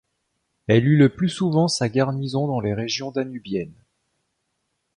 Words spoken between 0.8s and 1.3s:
eut le plus